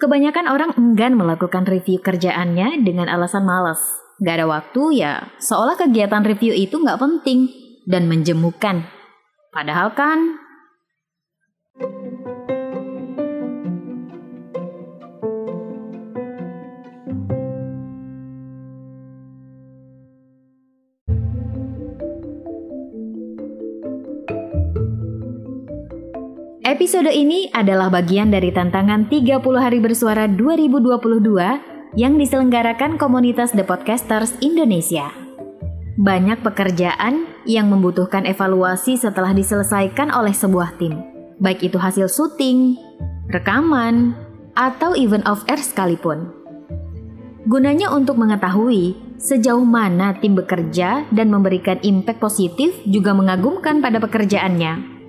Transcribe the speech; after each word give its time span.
Kebanyakan 0.00 0.48
orang 0.48 0.72
enggan 0.80 1.12
melakukan 1.12 1.68
review 1.68 2.00
kerjaannya 2.00 2.80
dengan 2.88 3.04
alasan 3.04 3.44
malas. 3.44 3.84
Gak 4.24 4.40
ada 4.40 4.48
waktu 4.48 4.96
ya, 4.96 5.28
seolah 5.36 5.76
kegiatan 5.76 6.24
review 6.24 6.56
itu 6.56 6.80
gak 6.80 6.96
penting 6.96 7.52
dan 7.84 8.08
menjemukan. 8.08 8.88
Padahal 9.52 9.92
kan 9.92 10.40
Episode 26.70 27.10
ini 27.10 27.50
adalah 27.50 27.90
bagian 27.90 28.30
dari 28.30 28.54
tantangan 28.54 29.10
30 29.10 29.42
hari 29.58 29.82
bersuara 29.82 30.30
2022 30.30 31.98
yang 31.98 32.14
diselenggarakan 32.14 32.94
komunitas 32.94 33.50
The 33.50 33.66
Podcasters 33.66 34.38
Indonesia. 34.38 35.10
Banyak 35.98 36.46
pekerjaan 36.46 37.26
yang 37.42 37.74
membutuhkan 37.74 38.22
evaluasi 38.22 38.94
setelah 38.94 39.34
diselesaikan 39.34 40.14
oleh 40.14 40.30
sebuah 40.30 40.78
tim, 40.78 40.94
baik 41.42 41.66
itu 41.66 41.74
hasil 41.74 42.06
syuting, 42.06 42.78
rekaman, 43.34 44.14
atau 44.54 44.94
event 44.94 45.26
off 45.26 45.42
air 45.50 45.58
sekalipun. 45.58 46.30
Gunanya 47.50 47.90
untuk 47.90 48.14
mengetahui 48.14 48.94
sejauh 49.18 49.66
mana 49.66 50.14
tim 50.22 50.38
bekerja 50.38 51.02
dan 51.10 51.34
memberikan 51.34 51.82
impact 51.82 52.22
positif 52.22 52.70
juga 52.86 53.10
mengagumkan 53.10 53.82
pada 53.82 53.98
pekerjaannya. 53.98 54.99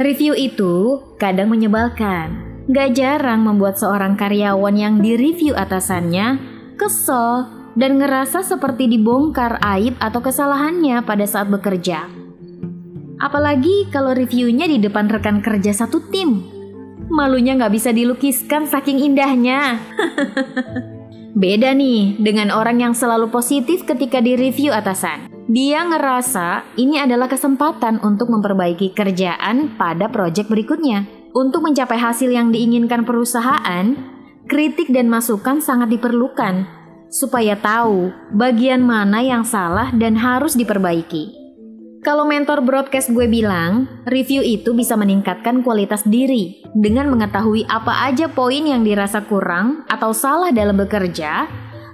Review 0.00 0.32
itu 0.32 1.04
kadang 1.20 1.52
menyebalkan. 1.52 2.52
Gak 2.72 2.96
jarang 2.96 3.44
membuat 3.44 3.76
seorang 3.76 4.16
karyawan 4.16 4.76
yang 4.78 4.94
direview 5.04 5.52
atasannya 5.52 6.40
kesel 6.80 7.50
dan 7.76 8.00
ngerasa 8.00 8.40
seperti 8.40 8.88
dibongkar 8.88 9.60
aib 9.60 9.96
atau 10.00 10.20
kesalahannya 10.24 11.04
pada 11.04 11.28
saat 11.28 11.52
bekerja. 11.52 12.08
Apalagi 13.20 13.92
kalau 13.92 14.16
reviewnya 14.16 14.66
di 14.66 14.80
depan 14.80 15.12
rekan 15.12 15.44
kerja 15.44 15.72
satu 15.72 16.02
tim. 16.08 16.42
Malunya 17.12 17.58
nggak 17.58 17.72
bisa 17.74 17.92
dilukiskan 17.92 18.64
saking 18.64 18.98
indahnya. 18.98 19.76
Beda 21.42 21.72
nih 21.72 22.16
dengan 22.20 22.52
orang 22.52 22.80
yang 22.80 22.94
selalu 22.96 23.28
positif 23.28 23.84
ketika 23.84 24.20
direview 24.20 24.72
atasan. 24.72 25.31
Dia 25.52 25.84
ngerasa 25.84 26.64
ini 26.80 26.96
adalah 26.96 27.28
kesempatan 27.28 28.00
untuk 28.00 28.32
memperbaiki 28.32 28.96
kerjaan 28.96 29.76
pada 29.76 30.08
proyek 30.08 30.48
berikutnya. 30.48 31.04
Untuk 31.36 31.68
mencapai 31.68 32.00
hasil 32.00 32.32
yang 32.32 32.48
diinginkan 32.48 33.04
perusahaan, 33.04 33.92
kritik 34.48 34.88
dan 34.88 35.12
masukan 35.12 35.60
sangat 35.60 35.92
diperlukan 35.92 36.64
supaya 37.12 37.52
tahu 37.60 38.08
bagian 38.32 38.80
mana 38.80 39.20
yang 39.20 39.44
salah 39.44 39.92
dan 39.92 40.16
harus 40.16 40.56
diperbaiki. 40.56 41.36
Kalau 42.00 42.24
mentor 42.24 42.64
broadcast 42.64 43.12
gue 43.12 43.28
bilang, 43.28 43.92
review 44.08 44.40
itu 44.40 44.72
bisa 44.72 44.96
meningkatkan 44.96 45.60
kualitas 45.60 46.00
diri 46.08 46.64
dengan 46.72 47.12
mengetahui 47.12 47.68
apa 47.68 48.08
aja 48.08 48.32
poin 48.32 48.64
yang 48.64 48.88
dirasa 48.88 49.20
kurang 49.28 49.84
atau 49.92 50.16
salah 50.16 50.48
dalam 50.48 50.80
bekerja 50.80 51.44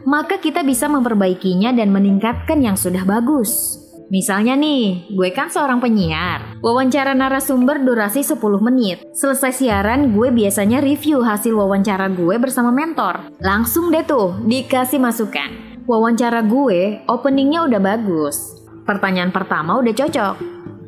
maka 0.08 0.40
kita 0.40 0.64
bisa 0.64 0.88
memperbaikinya 0.88 1.68
dan 1.76 1.92
meningkatkan 1.92 2.64
yang 2.64 2.80
sudah 2.80 3.04
bagus. 3.04 3.76
Misalnya 4.08 4.56
nih, 4.56 5.04
gue 5.12 5.28
kan 5.36 5.52
seorang 5.52 5.84
penyiar. 5.84 6.56
Wawancara 6.64 7.12
narasumber 7.12 7.84
durasi 7.84 8.24
10 8.24 8.40
menit. 8.64 9.04
Selesai 9.12 9.60
siaran, 9.60 10.16
gue 10.16 10.32
biasanya 10.32 10.80
review 10.80 11.20
hasil 11.20 11.52
wawancara 11.52 12.08
gue 12.16 12.40
bersama 12.40 12.72
mentor. 12.72 13.36
Langsung 13.44 13.92
deh 13.92 14.00
tuh, 14.08 14.40
dikasih 14.48 14.96
masukan. 14.96 15.84
Wawancara 15.84 16.40
gue, 16.48 17.04
openingnya 17.04 17.68
udah 17.68 17.80
bagus. 17.84 18.64
Pertanyaan 18.88 19.28
pertama 19.28 19.76
udah 19.76 19.92
cocok. 19.92 20.36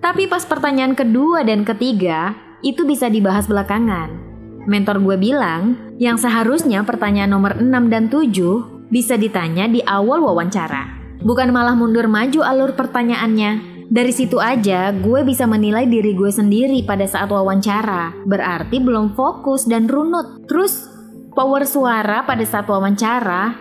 Tapi 0.00 0.24
pas 0.24 0.48
pertanyaan 0.48 0.96
kedua 0.96 1.44
dan 1.44 1.68
ketiga, 1.68 2.32
itu 2.64 2.88
bisa 2.88 3.12
dibahas 3.12 3.44
belakangan. 3.44 4.16
Mentor 4.64 4.96
gue 5.04 5.20
bilang, 5.20 5.76
yang 6.00 6.16
seharusnya 6.16 6.88
pertanyaan 6.88 7.36
nomor 7.36 7.60
6 7.60 7.68
dan 7.92 8.08
7 8.08 8.79
bisa 8.90 9.14
ditanya 9.14 9.70
di 9.70 9.80
awal 9.86 10.26
wawancara. 10.26 10.98
Bukan 11.22 11.54
malah 11.54 11.78
mundur 11.78 12.10
maju 12.10 12.42
alur 12.42 12.74
pertanyaannya. 12.74 13.70
Dari 13.90 14.12
situ 14.14 14.38
aja 14.38 14.94
gue 14.94 15.26
bisa 15.26 15.50
menilai 15.50 15.86
diri 15.86 16.14
gue 16.14 16.30
sendiri 16.30 16.82
pada 16.86 17.06
saat 17.06 17.30
wawancara. 17.30 18.26
Berarti 18.26 18.78
belum 18.78 19.18
fokus 19.18 19.66
dan 19.66 19.90
runut. 19.90 20.46
Terus 20.46 20.86
power 21.34 21.66
suara 21.66 22.22
pada 22.22 22.42
saat 22.46 22.66
wawancara 22.70 23.54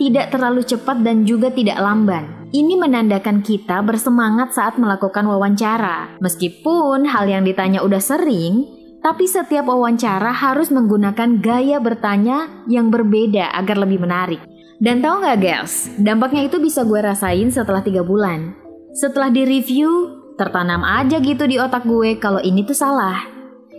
tidak 0.00 0.32
terlalu 0.34 0.64
cepat 0.64 1.00
dan 1.04 1.24
juga 1.28 1.52
tidak 1.52 1.78
lamban. 1.80 2.48
Ini 2.54 2.78
menandakan 2.78 3.42
kita 3.42 3.82
bersemangat 3.82 4.54
saat 4.54 4.78
melakukan 4.78 5.26
wawancara. 5.26 6.18
Meskipun 6.22 7.02
hal 7.10 7.26
yang 7.26 7.42
ditanya 7.42 7.82
udah 7.82 7.98
sering, 7.98 8.62
tapi 9.02 9.26
setiap 9.26 9.66
wawancara 9.66 10.30
harus 10.30 10.70
menggunakan 10.70 11.42
gaya 11.42 11.82
bertanya 11.82 12.64
yang 12.70 12.94
berbeda 12.94 13.52
agar 13.52 13.82
lebih 13.82 14.00
menarik. 14.00 14.40
Dan 14.82 14.98
tahu 14.98 15.22
nggak 15.22 15.38
guys, 15.38 15.86
dampaknya 16.02 16.50
itu 16.50 16.58
bisa 16.58 16.82
gue 16.82 16.98
rasain 16.98 17.46
setelah 17.50 17.80
tiga 17.84 18.02
bulan. 18.02 18.54
Setelah 18.94 19.30
di 19.30 19.46
review, 19.46 19.90
tertanam 20.34 20.82
aja 20.82 21.22
gitu 21.22 21.46
di 21.46 21.58
otak 21.58 21.86
gue 21.86 22.18
kalau 22.18 22.42
ini 22.42 22.66
tuh 22.66 22.74
salah. 22.74 23.26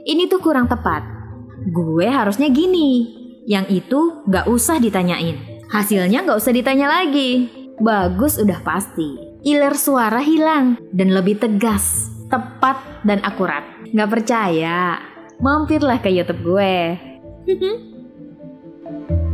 Ini 0.06 0.32
tuh 0.32 0.40
kurang 0.40 0.72
tepat. 0.72 1.04
Gue 1.72 2.08
harusnya 2.08 2.48
gini. 2.48 3.12
Yang 3.46 3.86
itu 3.86 4.00
gak 4.30 4.48
usah 4.50 4.80
ditanyain. 4.80 5.66
Hasilnya 5.70 6.24
gak 6.24 6.40
usah 6.40 6.54
ditanya 6.54 6.88
lagi. 6.90 7.50
Bagus 7.82 8.40
udah 8.40 8.62
pasti. 8.64 9.20
Iler 9.46 9.76
suara 9.78 10.24
hilang 10.24 10.80
dan 10.90 11.14
lebih 11.14 11.38
tegas, 11.38 12.10
tepat, 12.32 12.82
dan 13.06 13.22
akurat. 13.22 13.62
Gak 13.94 14.10
percaya? 14.10 14.98
Mampirlah 15.38 16.00
ke 16.02 16.10
YouTube 16.10 16.42
gue. 16.42 16.76